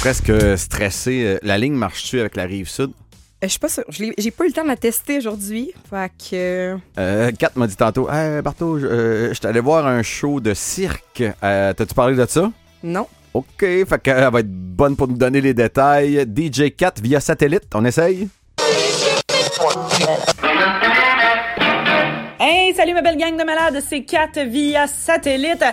presque 0.00 0.32
stressé. 0.56 1.38
La 1.42 1.58
ligne 1.58 1.74
marche-tu 1.74 2.20
avec 2.20 2.34
la 2.36 2.44
rive 2.44 2.68
sud? 2.68 2.90
Euh, 2.90 3.46
je 3.46 3.48
suis 3.48 3.58
pas 3.58 3.68
sûre. 3.68 3.84
J'ai 3.88 4.30
pas 4.30 4.44
eu 4.44 4.48
le 4.48 4.52
temps 4.52 4.62
de 4.62 4.68
la 4.68 4.76
tester 4.76 5.18
aujourd'hui. 5.18 5.72
Fait 5.88 6.10
que. 6.30 6.76
Euh, 6.98 7.30
Kat 7.32 7.50
m'a 7.56 7.66
dit 7.66 7.76
tantôt, 7.76 8.10
hey, 8.10 8.42
Barto, 8.42 8.78
je 8.78 8.86
euh, 8.86 9.32
allé 9.44 9.60
voir 9.60 9.86
un 9.86 10.02
show 10.02 10.40
de 10.40 10.54
cirque. 10.54 11.22
Euh, 11.42 11.72
T'as-tu 11.72 11.94
parlé 11.94 12.16
de 12.16 12.26
ça? 12.26 12.50
Non. 12.82 13.06
OK, 13.32 13.46
fait 13.60 14.02
qu'elle 14.02 14.30
va 14.30 14.40
être 14.40 14.50
bonne 14.50 14.96
pour 14.96 15.06
nous 15.06 15.16
donner 15.16 15.40
les 15.40 15.54
détails. 15.54 16.26
DJ 16.26 16.74
4 16.76 17.00
via 17.00 17.20
satellite, 17.20 17.64
on 17.74 17.84
essaye? 17.84 18.28
Hey, 22.38 22.74
salut 22.74 22.94
ma 22.94 23.02
belle 23.02 23.18
gang 23.18 23.36
de 23.38 23.44
malades, 23.44 23.82
c'est 23.86 24.02
Kat 24.04 24.32
via 24.46 24.86
satellite. 24.86 25.64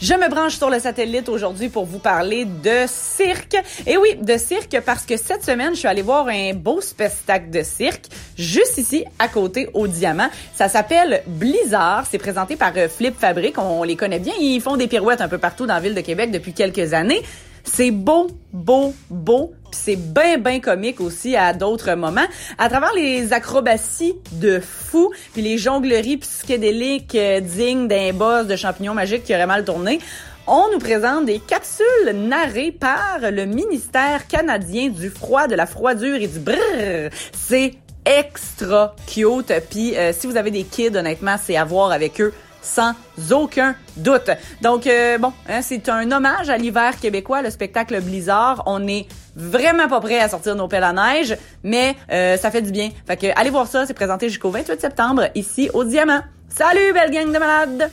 Je 0.00 0.12
me 0.12 0.28
branche 0.28 0.56
sur 0.56 0.68
le 0.68 0.78
satellite 0.78 1.30
aujourd'hui 1.30 1.70
pour 1.70 1.86
vous 1.86 1.98
parler 1.98 2.44
de 2.44 2.84
cirque. 2.86 3.56
Et 3.86 3.96
oui, 3.96 4.16
de 4.20 4.36
cirque 4.36 4.78
parce 4.84 5.06
que 5.06 5.16
cette 5.16 5.42
semaine, 5.42 5.70
je 5.72 5.78
suis 5.78 5.88
allée 5.88 6.02
voir 6.02 6.28
un 6.28 6.52
beau 6.52 6.82
spectacle 6.82 7.48
de 7.48 7.62
cirque 7.62 8.04
juste 8.36 8.76
ici 8.76 9.06
à 9.18 9.28
côté 9.28 9.70
au 9.72 9.86
Diamant. 9.88 10.28
Ça 10.54 10.68
s'appelle 10.68 11.22
Blizzard. 11.26 12.04
C'est 12.10 12.18
présenté 12.18 12.56
par 12.56 12.72
euh, 12.76 12.88
Flip 12.90 13.18
Fabric. 13.18 13.56
On 13.58 13.84
les 13.84 13.96
connaît 13.96 14.18
bien. 14.18 14.34
Ils 14.38 14.60
font 14.60 14.76
des 14.76 14.86
pirouettes 14.86 15.22
un 15.22 15.28
peu 15.28 15.38
partout 15.38 15.64
dans 15.64 15.74
la 15.74 15.80
ville 15.80 15.94
de 15.94 16.02
Québec 16.02 16.30
depuis 16.30 16.52
quelques 16.52 16.92
années. 16.92 17.22
C'est 17.66 17.90
beau, 17.90 18.28
beau, 18.52 18.94
beau, 19.10 19.52
puis 19.70 19.80
c'est 19.82 19.96
bien, 19.96 20.38
bien 20.38 20.60
comique 20.60 21.00
aussi 21.00 21.36
à 21.36 21.52
d'autres 21.52 21.94
moments. 21.94 22.26
À 22.58 22.68
travers 22.68 22.92
les 22.94 23.32
acrobaties 23.32 24.14
de 24.32 24.60
fou, 24.60 25.12
puis 25.32 25.42
les 25.42 25.58
jongleries 25.58 26.16
psychédéliques 26.16 27.14
euh, 27.14 27.40
dignes 27.40 27.88
d'un 27.88 28.12
boss 28.12 28.46
de 28.46 28.56
champignons 28.56 28.94
magiques 28.94 29.24
qui 29.24 29.34
aurait 29.34 29.46
mal 29.46 29.64
tourné, 29.64 29.98
on 30.46 30.70
nous 30.72 30.78
présente 30.78 31.26
des 31.26 31.40
capsules 31.40 32.12
narrées 32.14 32.70
par 32.70 33.18
le 33.20 33.46
ministère 33.46 34.28
canadien 34.28 34.88
du 34.88 35.10
froid, 35.10 35.48
de 35.48 35.56
la 35.56 35.66
froidure 35.66 36.16
et 36.16 36.28
du 36.28 36.38
brrr. 36.38 37.10
C'est 37.32 37.74
extra 38.04 38.94
cute. 39.06 39.52
Puis 39.68 39.96
euh, 39.96 40.12
si 40.12 40.26
vous 40.28 40.36
avez 40.36 40.52
des 40.52 40.62
kids, 40.62 40.96
honnêtement, 40.96 41.36
c'est 41.42 41.56
à 41.56 41.64
voir 41.64 41.90
avec 41.90 42.20
eux 42.20 42.32
sans 42.62 42.92
aucun 43.30 43.74
doute. 43.96 44.30
Donc, 44.62 44.86
euh, 44.86 45.18
bon, 45.18 45.32
hein, 45.48 45.60
c'est 45.62 45.88
un 45.88 46.10
hommage 46.10 46.50
à 46.50 46.56
l'hiver 46.56 46.98
québécois, 47.00 47.42
le 47.42 47.50
spectacle 47.50 48.00
Blizzard. 48.00 48.62
On 48.66 48.86
est 48.86 49.06
vraiment 49.34 49.88
pas 49.88 50.00
prêt 50.00 50.18
à 50.18 50.28
sortir 50.28 50.54
nos 50.56 50.68
pelles 50.68 50.84
à 50.84 50.92
neige, 50.92 51.36
mais 51.62 51.96
euh, 52.10 52.36
ça 52.36 52.50
fait 52.50 52.62
du 52.62 52.70
bien. 52.70 52.90
Fait 53.06 53.16
que 53.16 53.26
allez 53.38 53.50
voir 53.50 53.66
ça, 53.66 53.86
c'est 53.86 53.94
présenté 53.94 54.28
jusqu'au 54.28 54.50
28 54.50 54.80
septembre 54.80 55.28
ici 55.34 55.70
au 55.74 55.84
Diamant. 55.84 56.20
Salut, 56.48 56.92
belle 56.92 57.10
gang 57.10 57.32
de 57.32 57.38
malades! 57.38 57.90